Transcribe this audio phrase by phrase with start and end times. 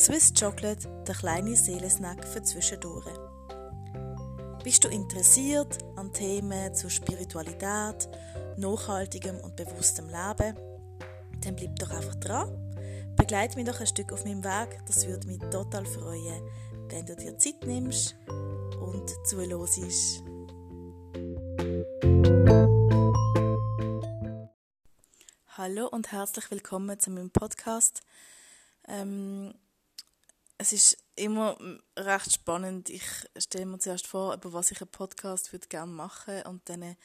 [0.00, 3.04] Swiss Chocolate, der kleine Seelensnack für zwischendurch.
[4.64, 8.08] Bist du interessiert an Themen zur Spiritualität,
[8.56, 10.56] nachhaltigem und bewusstem Leben?
[11.42, 12.48] Dann bleib doch einfach dran.
[13.14, 14.80] Begleite mich doch ein Stück auf meinem Weg.
[14.86, 16.48] Das würde mich total freuen,
[16.88, 18.16] wenn du dir Zeit nimmst
[18.80, 20.22] und zuhörst.
[25.58, 28.00] Hallo und herzlich willkommen zu meinem Podcast.
[28.88, 29.52] Ähm,
[30.60, 31.56] es ist immer
[31.96, 32.90] recht spannend.
[32.90, 33.06] Ich
[33.38, 36.96] stelle mir zuerst vor, über was ich einen Podcast würde gerne machen und dann äh,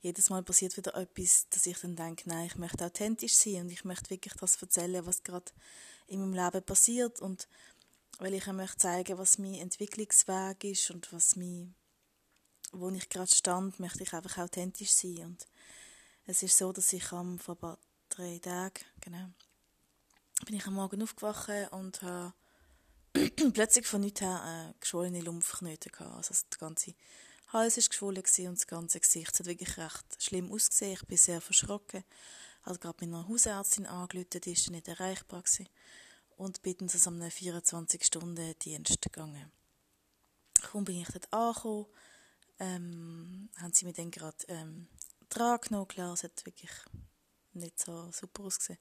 [0.00, 3.70] jedes Mal passiert wieder etwas, dass ich dann denke, nein, ich möchte authentisch sein und
[3.70, 5.52] ich möchte wirklich das erzählen, was gerade
[6.08, 7.46] in meinem Leben passiert und
[8.18, 11.76] weil ich möchte zeigen, was mein Entwicklungsweg ist und was mein,
[12.72, 15.46] wo ich gerade stand, möchte ich einfach authentisch sein und
[16.26, 17.78] es ist so, dass ich am vor
[18.08, 19.30] drei Tagen, genau,
[20.46, 22.34] bin ich am Morgen aufgewacht und habe
[23.52, 26.16] plötzlich von nichts her eine geschwollene Lumpfknoten gehabt.
[26.16, 26.94] Also der ganze
[27.52, 30.94] Hals war geschwollen und das ganze Gesicht hat wirklich recht schlimm ausgesehen.
[30.94, 32.04] Ich bin sehr verschrocken.
[32.60, 35.68] Ich habe gerade meiner Hausärztin angerufen, die ist nicht erreichbar gewesen.
[36.36, 39.50] Und bitten sie um einen 24-Stunden-Dienst gegangen.
[40.60, 41.86] Kaum bin ich dort angekommen,
[42.60, 44.88] ähm, haben sie mir dann gerade ähm,
[45.28, 45.88] dran genommen.
[45.88, 46.70] Klar, es hat wirklich
[47.54, 48.78] nicht so super ausgesehen.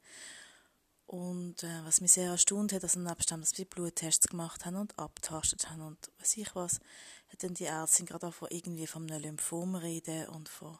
[1.07, 4.65] Und äh, was mich sehr erstaunt hat, dass sie nebst dem, dass wir Bluttests gemacht
[4.65, 6.81] haben und abtastet haben und weiß ich was,
[7.29, 10.77] hat dann die Ärztin gerade auch von irgendwie von einem Lymphom reden und von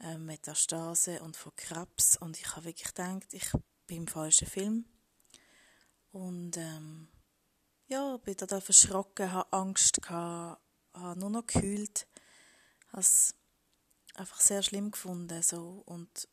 [0.00, 2.16] äh, Metastase und von Krebs.
[2.16, 3.52] Und ich habe wirklich gedacht, ich
[3.86, 4.86] bin im falschen Film.
[6.10, 7.08] Und ähm,
[7.86, 10.62] ja, bin total verschrocken, habe Angst gehabt,
[10.94, 12.06] habe nur noch gekühlt,
[12.88, 13.34] habe es
[14.14, 15.82] einfach sehr schlimm gefunden so.
[15.84, 16.28] Und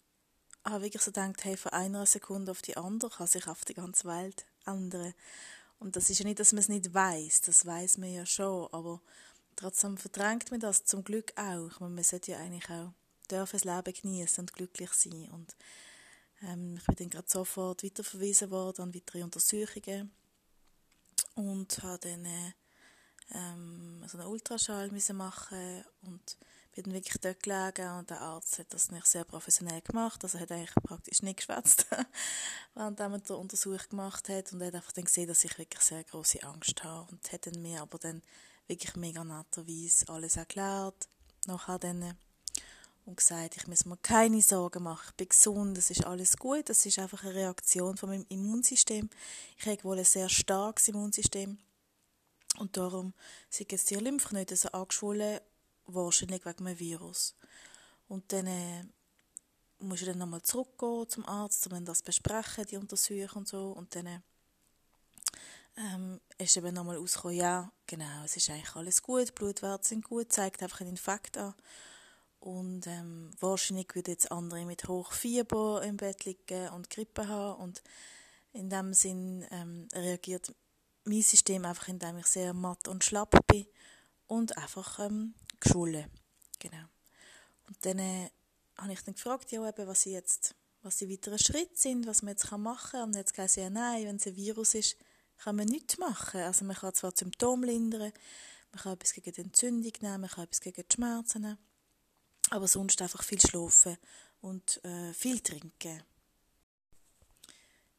[0.69, 3.73] habe wirklich so gedacht, hey, von einer Sekunde auf die andere kann sich auf die
[3.73, 5.13] ganze Welt ändern.
[5.79, 8.67] Und das ist ja nicht, dass man es nicht weiß, das weiß man ja schon,
[8.71, 8.99] aber
[9.55, 11.79] trotzdem verdrängt man das zum Glück auch.
[11.79, 12.93] Man sollte ja eigentlich auch
[13.29, 15.29] dürfen das Leben genießen und glücklich sein.
[15.31, 15.55] Und
[16.41, 20.11] ähm, ich bin dann gerade sofort weiterverwiesen worden an weitere Untersuchungen
[21.35, 22.53] und habe dann äh,
[23.33, 26.37] ähm, so einen Ultraschall müssen machen und
[26.77, 30.37] bin dann wirklich dort gelegen und der Arzt hat das nicht sehr professionell gemacht, also
[30.37, 31.87] er hat eigentlich praktisch nicht geschwätzt,
[32.75, 34.53] während er den Untersuch gemacht hat.
[34.53, 37.11] Und er hat einfach dann gesehen, dass ich wirklich sehr große Angst habe.
[37.11, 38.21] Und hat dann mir aber dann
[38.67, 41.07] wirklich mega netterweise alles erklärt,
[41.47, 42.15] nachher dann
[43.05, 46.69] und gesagt, ich muss mir keine Sorgen machen, ich bin gesund, es ist alles gut,
[46.69, 49.09] das ist einfach eine Reaktion von meinem Immunsystem.
[49.57, 51.57] Ich habe wohl ein sehr starkes Immunsystem.
[52.59, 53.13] Und darum
[53.49, 55.39] sind jetzt die Lymphknoten so angeschwollen
[55.87, 57.35] wahrscheinlich wegen einem Virus.
[58.07, 58.85] Und dann äh,
[59.79, 63.71] musst du dann nochmal zurückgehen zum Arzt, um das besprechen, die Untersuchung und so.
[63.71, 64.23] Und dann
[65.77, 70.31] ähm, ist eben nochmal rausgekommen, ja, genau, es ist eigentlich alles gut, Blutwerte sind gut,
[70.31, 71.53] zeigt einfach einen Infekt an.
[72.39, 77.61] Und ähm, wahrscheinlich würden jetzt andere mit Hochfieber im Bett liegen und Grippe haben.
[77.61, 77.81] Und
[78.53, 80.53] in dem Sinn ähm, reagiert
[81.03, 83.65] mein System einfach, indem ich sehr matt und schlapp bin
[84.27, 86.05] und einfach ähm, geschwollen.
[86.59, 86.85] Genau.
[87.67, 88.29] Und dann äh,
[88.77, 92.31] habe ich dann gefragt, ja, eben, was jetzt, was die weiteren Schritte sind, was man
[92.31, 93.09] jetzt machen kann.
[93.09, 94.97] Und jetzt gesagt, ja, nein, wenn es ein Virus ist,
[95.37, 96.41] kann man nichts machen.
[96.41, 98.11] Also man kann zwar Symptome lindern,
[98.71, 101.57] man kann etwas gegen die Entzündung nehmen, man kann etwas gegen die Schmerzen nehmen,
[102.49, 103.97] aber sonst einfach viel schlafen
[104.41, 106.03] und äh, viel trinken.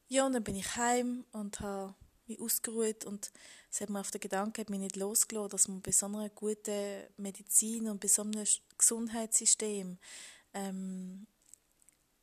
[0.09, 1.95] Ja, und dann bin ich heim und habe
[2.29, 3.31] mich ausgeruht und
[3.71, 7.05] es hat mir auf den Gedanken mich nicht losgelassen, dass man bei so einer guten
[7.17, 8.45] Medizin und bei so einem
[8.77, 9.99] Gesundheitssystem
[10.55, 11.27] ähm,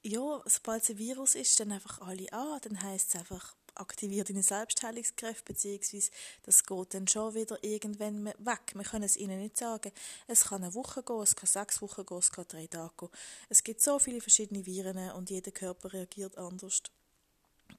[0.08, 4.30] ja, sobald es ein Virus ist, dann einfach alle an, dann heisst es einfach, aktiviert
[4.30, 6.12] deine Selbstheilungskräfte, beziehungsweise
[6.44, 8.74] das geht dann schon wieder irgendwann weg.
[8.74, 9.92] Wir können es ihnen nicht sagen.
[10.28, 13.10] Es kann eine Woche gehen, es kann sechs Wochen gehen, es kann drei Tage gehen.
[13.50, 16.84] Es gibt so viele verschiedene Viren und jeder Körper reagiert anders.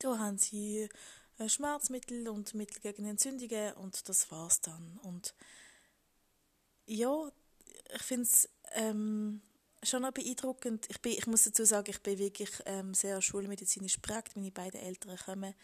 [0.00, 0.88] Da haben sie
[1.46, 4.98] Schmerzmittel und Mittel gegen Entzündungen und das war's dann.
[5.02, 5.34] Und
[6.86, 7.30] ja,
[7.94, 9.42] ich finde es ähm,
[9.82, 10.86] schon noch beeindruckend.
[10.88, 14.36] Ich, bin, ich muss dazu sagen, ich bin wirklich ähm, sehr schulmedizinisch geprägt.
[14.36, 15.54] Meine beiden Eltern kommen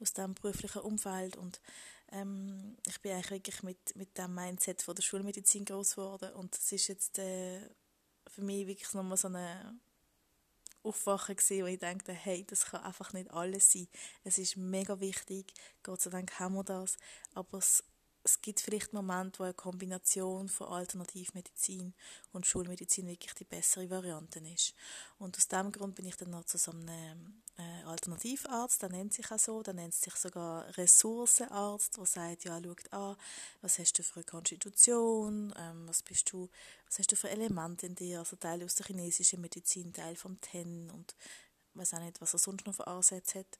[0.00, 1.60] aus diesem beruflichen Umfeld und
[2.12, 6.54] ähm, ich bin eigentlich wirklich mit, mit dem Mindset von der Schulmedizin groß geworden und
[6.54, 7.60] es ist jetzt äh,
[8.28, 9.78] für mich wirklich nochmal so eine
[10.86, 13.88] Aufwachen gewesen, wo ich dachte, hey, das kann einfach nicht alles sein.
[14.24, 15.52] Es ist mega wichtig,
[15.82, 16.96] Gott sei Dank haben wir das,
[17.34, 17.82] aber das
[18.26, 21.94] es gibt vielleicht Momente, wo eine Kombination von Alternativmedizin
[22.32, 24.74] und Schulmedizin wirklich die bessere Variante ist.
[25.18, 29.12] Und aus diesem Grund bin ich dann noch zu so einem äh, Alternativarzt, der nennt
[29.12, 33.16] sich auch so, der nennt sich sogar Ressourcenarzt, der sagt, ja, schaut an,
[33.60, 36.50] was hast du für eine Konstitution, ähm, was bist du,
[36.86, 40.40] was hast du für Elemente in dir, also Teil aus der chinesischen Medizin, Teil vom
[40.40, 41.14] Ten und
[41.74, 43.58] weiß auch nicht, was er sonst noch für Ansätze hat.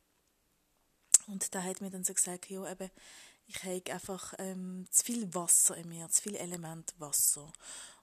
[1.28, 2.90] Und da hat mir dann so gesagt, ja, eben,
[3.46, 7.52] ich habe einfach ähm, zu viel Wasser in mir, zu viel Element Wasser.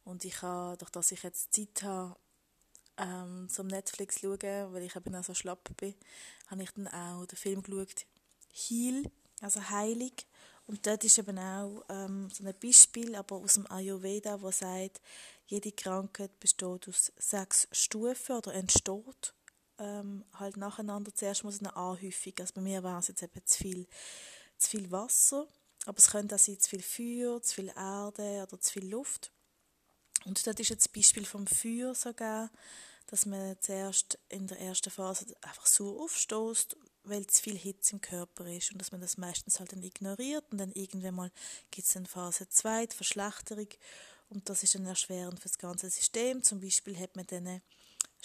[0.04, 2.16] Und ich habe, durch dass ich jetzt Zeit habe,
[2.98, 5.96] ähm, zum Netflix zu schauen, weil ich eben auch so schlapp bin,
[6.48, 8.06] habe ich dann auch den Film geschaut,
[8.52, 9.12] Heal,
[9.42, 10.28] also Heilig.
[10.66, 15.02] Und dort ist eben auch ähm, so ein Beispiel, aber aus dem Ayurveda, wo sagt,
[15.48, 19.34] jede Krankheit besteht aus sechs Stufen oder entsteht
[19.78, 21.14] ähm, halt nacheinander.
[21.14, 23.88] Zuerst muss eine Anhäufung, also bei mir war es jetzt eben zu viel
[24.74, 25.48] viel Wasser,
[25.86, 29.32] aber es könnte auch sein, zu viel Feuer, zu viel Erde oder zu viel Luft.
[30.26, 32.50] Und dort ist jetzt das Beispiel vom Feuer sogar,
[33.08, 38.02] dass man zuerst in der ersten Phase einfach sauer aufstößt, weil zu viel Hitze im
[38.02, 41.32] Körper ist und dass man das meistens halt dann ignoriert und dann irgendwann mal
[41.70, 43.68] gibt es eine Phase 2, die Verschlechterung
[44.30, 46.42] und das ist dann erschwerend für das ganze System.
[46.42, 47.62] Zum Beispiel hat man dann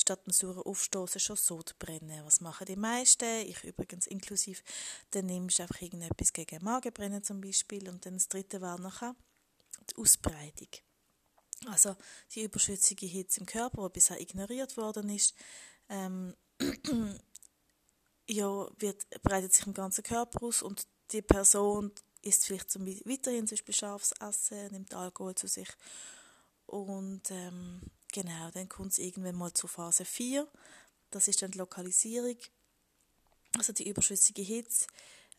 [0.00, 2.24] statt dem sauren Aufstoßen schon Sodbrennen.
[2.24, 3.46] Was machen die meisten?
[3.46, 4.62] Ich übrigens inklusive.
[5.10, 9.14] Dann nimmst du einfach irgendetwas gegen Magenbrennen zum Beispiel und dann das dritte war nachher
[9.90, 10.68] die Ausbreitung.
[11.66, 11.96] Also
[12.34, 15.34] die überschüssige Hitze im Körper, die bisher ignoriert worden ist,
[15.88, 16.34] ähm,
[18.28, 21.92] ja, wird, breitet sich im ganzen Körper aus und die Person
[22.22, 25.68] isst vielleicht zum weiterhin zum Beispiel scharfes Essen, nimmt Alkohol zu sich
[26.66, 27.80] und ähm,
[28.12, 30.48] Genau, dann kommt es irgendwann mal zu Phase 4.
[31.10, 32.36] Das ist dann die Lokalisierung,
[33.56, 34.86] also die überschüssige Hitze,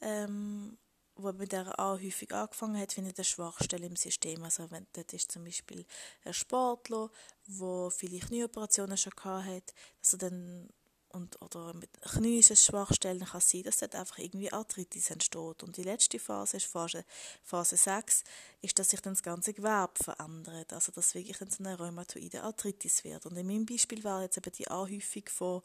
[0.02, 0.78] ähm,
[1.16, 4.44] wo mit der Anhäufung angefangen hat, findet eine Schwachstelle im System.
[4.44, 5.86] Also wenn, dort ist zum Beispiel
[6.24, 7.12] ein Sportler,
[7.48, 10.70] der viele Knieoperationen schon gehabt dass er dann
[11.12, 15.64] und, oder mit es Schwachstellen, kann es sein, dass dort einfach irgendwie Arthritis entsteht.
[15.64, 17.04] Und die letzte Phase ist Phase,
[17.44, 18.24] Phase 6,
[18.62, 20.74] ist, dass sich dann das ganze Gewebe verändert.
[20.74, 23.26] Also, dass wirklich dann so eine rheumatoide Arthritis wird.
[23.26, 25.62] Und in meinem Beispiel war jetzt eben die Anhäufung von,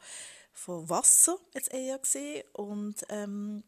[0.51, 2.43] von Wasser jetzt eher gesehen.
[2.53, 3.63] Und, ähm,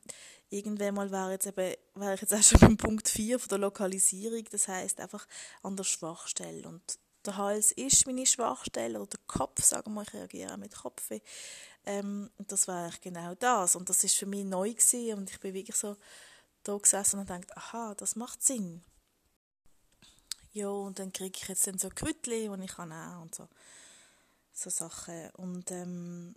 [0.50, 3.57] irgendwann mal wäre jetzt eben, wäre ich jetzt auch schon beim Punkt 4 von der
[3.59, 4.44] Lokalisierung.
[4.51, 5.27] Das heißt einfach
[5.63, 6.68] an der Schwachstelle.
[6.68, 10.75] Und der Hals ist meine Schwachstelle oder der Kopf, sagen wir, ich reagiere auch mit
[10.75, 11.21] Kopfweh.
[11.85, 13.75] Ähm, und das war eigentlich genau das.
[13.75, 15.18] Und das ist für mich neu gewesen.
[15.18, 15.97] und ich bin wirklich so
[16.63, 18.83] da gesessen und dachte, aha, das macht Sinn.
[20.53, 23.47] Ja, und dann kriege ich jetzt dann so Krütli, die ich kann auch und so,
[24.53, 25.29] so Sachen.
[25.31, 26.35] Und ähm,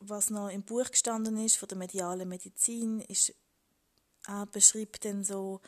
[0.00, 3.34] was noch im Buch gestanden ist von der medialen Medizin, ist,
[4.26, 5.60] er beschreibt dann so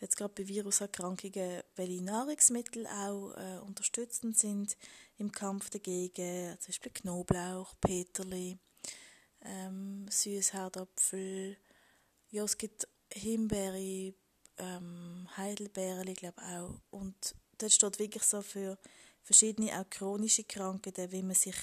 [0.00, 4.76] jetzt gerade bei Viruserkrankungen, welche Nahrungsmittel auch äh, unterstützend sind
[5.18, 8.58] im Kampf dagegen, zum Beispiel Knoblauch, Peterli,
[9.42, 11.56] ähm, Süßherdapfel,
[12.30, 14.14] ja, es gibt Himbeere,
[14.58, 16.80] ähm, Heidelbeeren, glaube auch.
[16.90, 18.78] Und das steht wirklich so für
[19.22, 21.56] verschiedene auch chronische Krankheiten, wie man sich,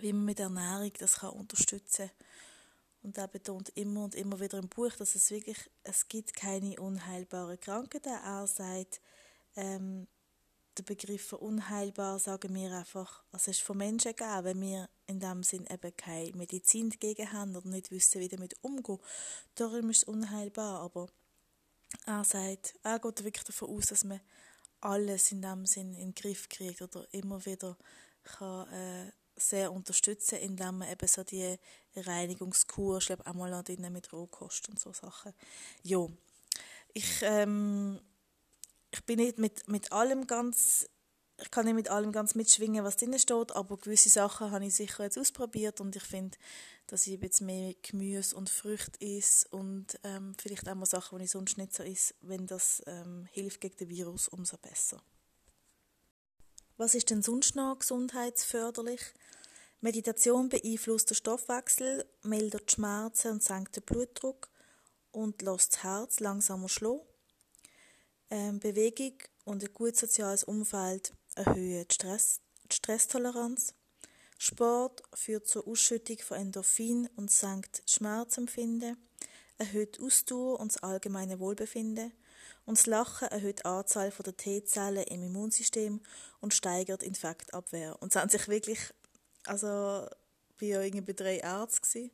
[0.00, 2.23] wie man mit Ernährung das kann unterstützen kann
[3.04, 6.80] und er betont immer und immer wieder im Buch, dass es wirklich, es gibt keine
[6.80, 8.14] unheilbaren Krankheiten.
[8.14, 9.00] Er sagt,
[9.56, 10.08] ähm,
[10.78, 15.20] der Begriff unheilbar sagen wir einfach, also es ist von Menschen gegeben, wenn wir in
[15.20, 18.98] dem Sinn eben keine Medizin dagegen haben oder nicht wissen, wie damit umgehen.
[19.54, 21.08] Darum ist es unheilbar, aber
[22.06, 24.20] er sagt, er geht wirklich davon aus, dass man
[24.80, 27.76] alles in dem Sinn in den Griff kriegt oder immer wieder
[28.24, 31.58] kann äh, sehr unterstützen, indem man eben so die
[31.96, 35.32] Reinigungskur, ich glaube auch mal noch drin mit Rohkost und so Sachen.
[35.82, 36.06] Ja,
[36.92, 38.00] ich, ähm,
[38.90, 40.88] ich bin nicht mit, mit allem ganz,
[41.40, 44.74] ich kann nicht mit allem ganz mitschwingen, was drin steht, aber gewisse Sachen habe ich
[44.74, 46.36] sicher jetzt ausprobiert und ich finde,
[46.86, 51.24] dass ich jetzt mehr Gemüse und Früchte esse und ähm, vielleicht auch mal Sachen, die
[51.24, 55.02] ich sonst nicht so esse, wenn das ähm, hilft gegen den Virus, umso besser.
[56.76, 59.00] Was ist denn sonst noch gesundheitsförderlich?
[59.80, 64.48] Meditation beeinflusst den Stoffwechsel, mildert Schmerzen und senkt den Blutdruck
[65.12, 67.06] und lässt das Herz langsamer schlagen.
[68.28, 69.12] Ähm, Bewegung
[69.44, 72.40] und ein gutes soziales Umfeld erhöhen die, Stress,
[72.72, 73.74] die Stresstoleranz.
[74.36, 78.96] Sport führt zur Ausschüttung von Endorphin und senkt Schmerzempfinden,
[79.58, 82.12] erhöht Ausdauer und das allgemeine Wohlbefinden
[82.66, 86.00] und das Lachen erhöht die Anzahl der T-Zellen im Immunsystem
[86.40, 87.96] und steigert Infektabwehr.
[88.00, 88.92] Und es haben sich wirklich
[89.46, 90.08] also war
[90.60, 92.10] ja irgendwie bei drei Ärzten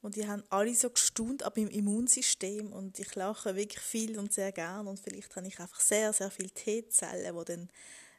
[0.00, 4.32] Und die haben alle so gestaunt ab meinem Immunsystem und ich lache wirklich viel und
[4.32, 7.68] sehr gern und vielleicht habe ich einfach sehr, sehr viele T-Zellen, die dann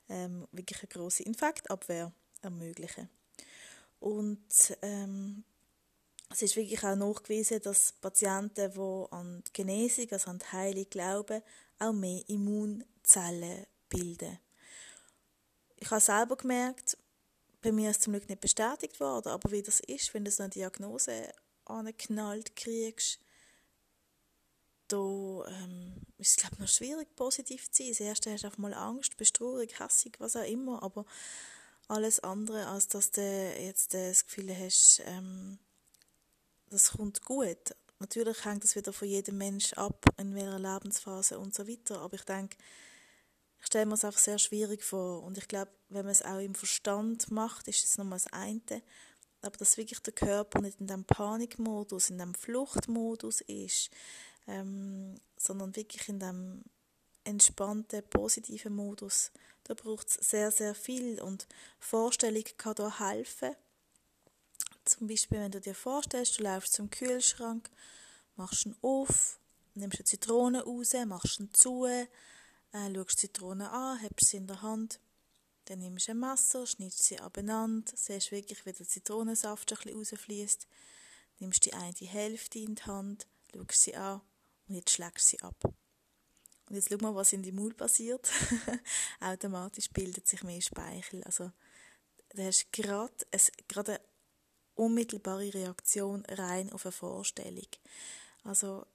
[0.10, 3.10] ähm, wirklich eine große Infektabwehr ermöglichen.
[4.00, 5.44] Und ähm,
[6.30, 10.90] es ist wirklich auch nachgewiesen, dass Patienten, die an die Genesung, also an die Heilung
[10.90, 11.42] glauben,
[11.80, 14.40] auch mehr Immunzellen bilden.
[15.78, 16.98] Ich habe selber gemerkt,
[17.62, 20.44] bei mir ist zum Glück nicht bestätigt worden, aber wie das ist, wenn du so
[20.44, 21.34] eine Diagnose
[21.66, 23.20] angeknallt kriegst,
[24.88, 27.90] da ähm, ist es glaube ich noch schwierig positiv zu sein.
[27.90, 31.06] Das erste hast du einfach mal Angst, bist traurig, hässig, was auch immer, aber
[31.88, 35.60] alles andere, als dass du jetzt das Gefühl hast, ähm,
[36.70, 37.76] das kommt gut.
[38.00, 42.16] Natürlich hängt das wieder von jedem Mensch ab, in welcher Lebensphase und so weiter, aber
[42.16, 42.58] ich denke,
[43.60, 46.40] ich stelle mir es einfach sehr schwierig vor und ich glaube, wenn man es auch
[46.40, 48.82] im Verstand macht, ist es nochmal das eine,
[49.42, 53.90] aber dass wirklich der Körper nicht in dem Panikmodus, in dem Fluchtmodus ist,
[54.48, 56.64] ähm, sondern wirklich in dem
[57.26, 59.32] entspannten, positiven Modus.
[59.64, 61.48] Da braucht es sehr, sehr viel und
[61.80, 63.56] Vorstellung kann da helfen.
[64.90, 67.70] Zum Beispiel, wenn du dir vorstellst, du läufst zum Kühlschrank,
[68.38, 69.40] machst ihn auf,
[69.76, 72.08] nimmst eine Zitrone raus, machst ihn zu, äh,
[72.72, 75.00] schaust die Zitrone an, hast sie in der Hand,
[75.66, 79.96] dann nimmst du ein Messer, schneidest sie abeinander, siehst wirklich, wie der Zitronensaft ein bisschen
[79.96, 80.68] rausfließt,
[81.38, 84.22] nimmst die eine Hälfte in die Hand, schaust sie an
[84.68, 85.56] und jetzt schlägst sie ab.
[86.68, 88.28] Und jetzt schau mal, was in die Maul passiert.
[89.20, 91.24] Automatisch bildet sich mehr Speichel.
[91.26, 91.52] Also,
[92.30, 93.14] du hast gerade,
[93.68, 94.09] gerade eine
[94.80, 97.68] unmittelbare Reaktion rein auf eine Vorstellung.
[98.44, 98.86] Also,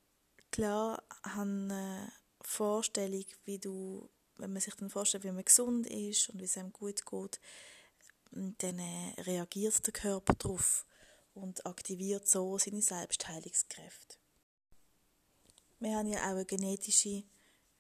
[0.50, 6.31] klar, haben eine Vorstellung, wie du, wenn man sich dann vorstellt, wie man gesund ist
[6.31, 7.41] und wie es einem gut geht,
[8.31, 10.87] dann äh, reagiert der Körper darauf
[11.35, 14.17] und aktiviert so seine Selbstheilungskräfte.
[15.81, 17.25] Wir haben ja auch eine genetische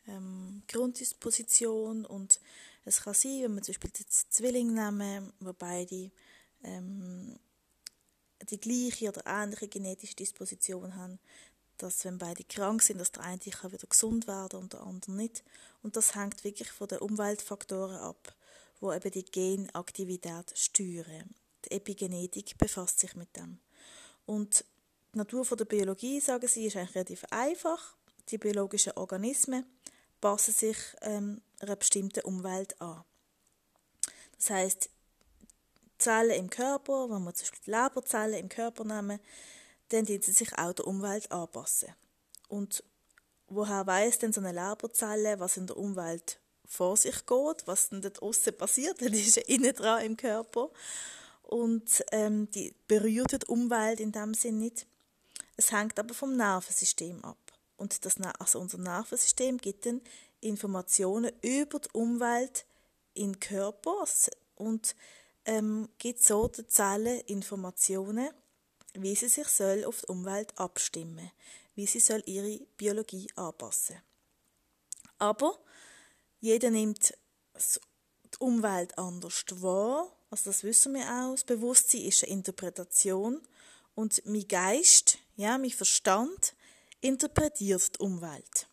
[0.06, 2.40] ähm, Grunddisposition und
[2.84, 6.10] es kann sein, wenn wir zum Beispiel den Zwilling nehmen, wo beide
[6.62, 7.38] ähm,
[8.46, 11.18] die gleiche oder ähnliche genetische Disposition haben,
[11.78, 15.12] dass wenn beide krank sind, dass der eine kann wieder gesund werden und der andere
[15.12, 15.42] nicht.
[15.82, 18.34] Und das hängt wirklich von den Umweltfaktoren ab,
[18.80, 21.34] wo eben die Genaktivität steuern.
[21.64, 23.58] Die Epigenetik befasst sich mit dem.
[24.26, 24.64] Und
[25.12, 27.96] die Natur der Biologie, sagen sie, ist eigentlich relativ einfach.
[28.28, 29.64] Die biologischen Organismen
[30.20, 33.04] passen sich ähm, einer bestimmten Umwelt an.
[34.36, 34.90] Das heißt,
[35.98, 39.20] Zellen im Körper, wenn wir zum Beispiel Leberzellen im Körper nehmen,
[39.88, 41.94] dann die sie sich auch der Umwelt anpassen.
[42.48, 42.82] Und
[43.48, 48.02] woher weiß denn so eine Leberzelle, was in der Umwelt vor sich geht, was denn
[48.02, 50.70] dort außen passiert, das ist ja innen dran im Körper.
[51.42, 54.86] Und ähm, die berührt die Umwelt in dem Sinn nicht.
[55.56, 57.38] Es hängt aber vom Nervensystem ab.
[57.76, 60.00] Und das, also unser Nervensystem gibt dann
[60.40, 62.64] Informationen über die Umwelt
[63.14, 64.04] in den Körper
[64.56, 64.96] und
[65.44, 68.30] ähm, gibt so den Zellen Informationen,
[68.94, 71.30] wie sie sich soll auf die Umwelt abstimmen,
[71.74, 73.96] wie sie soll ihre Biologie anpassen.
[75.18, 75.58] Aber
[76.40, 77.14] jeder nimmt
[77.54, 81.32] die Umwelt anders wahr, also das wissen wir auch.
[81.32, 83.40] Das Bewusstsein ist eine Interpretation
[83.94, 86.54] und mein Geist, ja, mein Verstand
[87.00, 88.66] interpretiert die Umwelt.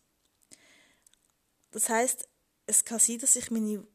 [1.70, 2.28] Das heißt,
[2.66, 3.86] es kann sein, dass ich meine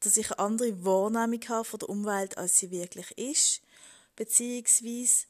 [0.00, 3.62] dass ich eine andere Wahrnehmung habe von der Umwelt, als sie wirklich ist,
[4.16, 5.26] beziehungsweise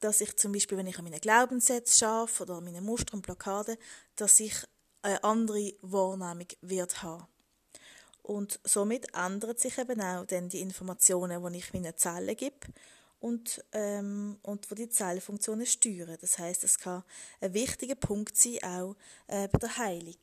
[0.00, 3.22] dass ich zum Beispiel, wenn ich an meinen Glaubenssätzen schaffe oder an meinen Mustern und
[3.22, 3.76] Blockaden,
[4.16, 4.54] dass ich
[5.02, 7.26] eine andere Wahrnehmung wird haben.
[8.22, 12.66] Und somit ändert sich eben auch dann die Informationen, die ich meinen Zellen gebe
[13.20, 16.18] und, ähm, und wo die Zellfunktionen steuern.
[16.20, 17.04] Das heißt, es kann
[17.40, 18.96] ein wichtiger Punkt sein, auch
[19.28, 20.18] äh, bei der Heilung.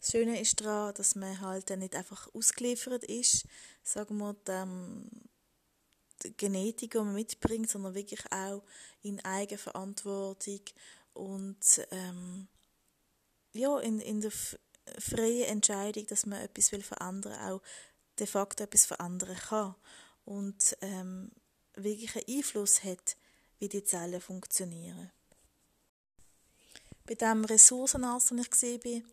[0.00, 3.44] Das Schöne ist daran, dass man halt nicht einfach ausgeliefert ist,
[3.82, 5.10] sagen wir, dem,
[6.22, 8.62] die Genetik, die man mitbringt, sondern wirklich auch
[9.02, 10.60] in Eigenverantwortung
[11.12, 12.48] und ähm,
[13.52, 14.32] ja, in, in der
[14.98, 17.60] freien Entscheidung, dass man etwas will verändern auch
[18.18, 19.74] de facto etwas verändern kann
[20.24, 21.30] und ähm,
[21.74, 23.16] wirklich einen Einfluss hat,
[23.58, 25.10] wie die Zellen funktionieren.
[27.06, 29.04] Bei dem Ressourcenarzt, den ich gesehen bin,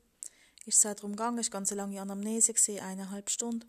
[0.67, 3.65] ist es auch darum gegangen, es war ganz lange Anamnese, gewesen, eineinhalb Stunden.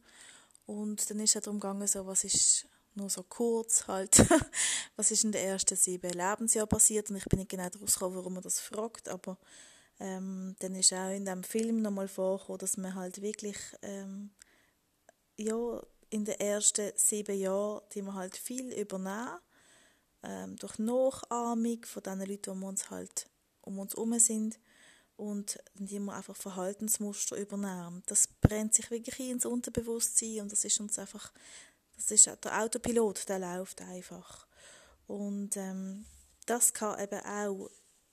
[0.67, 4.19] Und dann ist es darum gegangen, so, was ist nur so kurz halt,
[4.97, 7.11] was ist in den ersten sieben Lebensjahren passiert.
[7.11, 9.39] Und ich bin nicht genau daraus gekommen, warum man das fragt, aber
[10.01, 14.31] ähm, dann ist auch in dem Film nochmal vorgekommen, dass man halt wirklich, ähm,
[15.37, 19.39] ja, in den ersten sieben Jahren, die man halt viel übernehmen
[20.23, 23.29] ähm, durch Nachahmung von den Leuten, die um uns halt
[23.63, 24.59] um uns herum sind
[25.19, 28.05] und die wir einfach Verhaltensmuster übernehmen.
[28.07, 31.33] Das brennt sich wirklich ins Unterbewusstsein und das ist uns einfach,
[31.97, 34.47] das ist der Autopilot, der läuft einfach.
[35.09, 36.07] Und ähm,
[36.47, 37.69] das kann eben auch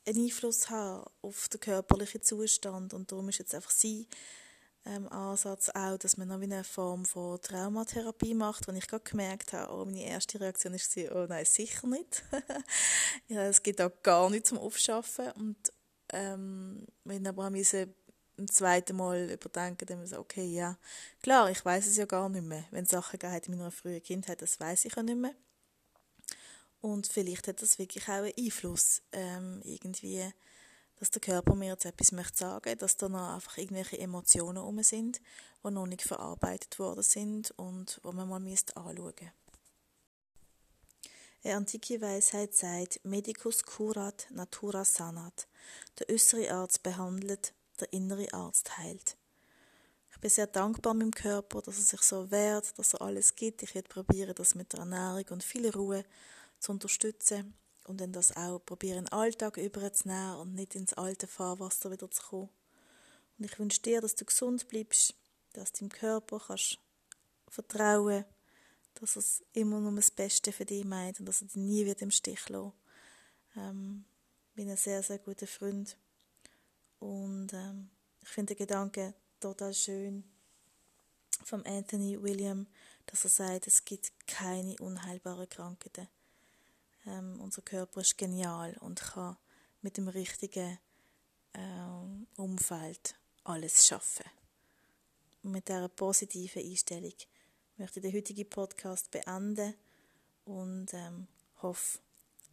[0.07, 4.07] einen Einfluss haben auf den körperlichen Zustand und darum ist jetzt einfach sein
[4.87, 9.53] ähm, Ansatz auch, dass man noch eine Form von Traumatherapie macht, wo ich gerade gemerkt
[9.53, 12.23] habe, oh, meine erste Reaktion ist, oh nein, sicher nicht.
[13.27, 15.57] ja, es geht auch gar nichts zum Aufschaffen und
[16.15, 17.93] ähm, wenn aber müssen
[18.37, 20.77] ein zweites Mal überdenken, dann so, okay, ja,
[21.21, 22.65] klar, ich weiß es ja gar nicht mehr.
[22.71, 25.35] Wenn es Sachen gegeben in meiner frühen Kindheit, das weiß ich ja nicht mehr.
[26.81, 30.23] Und vielleicht hat das wirklich auch einen Einfluss, ähm, irgendwie,
[30.97, 34.81] dass der Körper mir jetzt etwas möchte sagen, dass da noch einfach irgendwelche Emotionen um
[34.83, 35.19] sind,
[35.63, 39.31] die noch nicht verarbeitet worden sind und wo man mal anschauen müsste.
[41.53, 45.47] Antike Weisheit sagt, Medicus curat, natura sanat.
[45.99, 49.15] Der äußere Arzt behandelt, der innere Arzt heilt.
[50.11, 53.61] Ich bin sehr dankbar meinem Körper, dass er sich so wehrt, dass er alles gibt.
[53.61, 56.03] Ich werde probieren, das mit der Ernährung und viel Ruhe
[56.59, 57.53] zu unterstützen
[57.85, 62.23] und dann das auch probieren, den Alltag überzunehmen und nicht ins alte Fahrwasser wieder zu
[62.23, 62.49] kommen.
[63.37, 65.13] Und ich wünsche dir, dass du gesund bleibst,
[65.53, 66.79] dass du deinem Körper kannst
[67.49, 68.25] vertrauen
[68.99, 72.01] dass es immer nur das Beste für dich meint und dass er dich nie wird
[72.01, 72.73] im Stich lassen.
[73.55, 74.05] Ähm,
[74.55, 75.97] bin ein sehr, sehr guter Freund
[76.99, 77.89] und ähm,
[78.21, 80.23] ich finde den Gedanken total schön
[81.43, 82.65] vom Anthony William,
[83.05, 86.07] dass er sagt, es gibt keine unheilbaren Krankheiten.
[87.05, 89.37] Ähm, unser Körper ist genial und kann
[89.81, 90.79] mit dem richtigen
[91.53, 94.25] ähm, Umfeld alles schaffen.
[95.43, 97.13] Mit dieser positiven Einstellung
[97.77, 99.73] möchte den heutigen Podcast beenden
[100.45, 101.27] und ähm,
[101.61, 101.99] hoffe,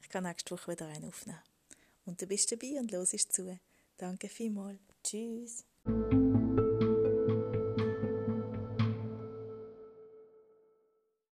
[0.02, 1.40] ich kann nächste Woche wieder einen aufnehmen.
[2.04, 3.58] Und du bist dabei und hörst zu.
[3.96, 4.78] Danke vielmals.
[5.02, 5.64] Tschüss.